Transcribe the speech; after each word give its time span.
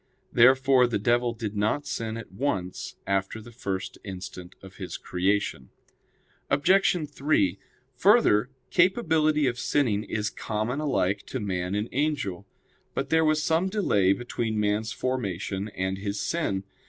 Therefore 0.33 0.87
the 0.87 0.97
devil 0.97 1.31
did 1.31 1.55
not 1.55 1.85
sin 1.85 2.17
at 2.17 2.31
once 2.31 2.95
after 3.05 3.39
the 3.39 3.51
first 3.51 3.99
instant 4.03 4.55
of 4.59 4.77
his 4.77 4.97
creation. 4.97 5.69
Obj. 6.49 7.07
3: 7.07 7.59
Further, 7.97 8.49
capability 8.71 9.45
of 9.45 9.59
sinning 9.59 10.03
is 10.05 10.31
common 10.31 10.79
alike 10.79 11.21
to 11.27 11.39
man 11.39 11.75
and 11.75 11.87
angel. 11.91 12.47
But 12.95 13.09
there 13.11 13.23
was 13.23 13.43
some 13.43 13.69
delay 13.69 14.11
between 14.13 14.59
man's 14.59 14.91
formation 14.91 15.69
and 15.69 15.99
his 15.99 16.19
sin. 16.19 16.63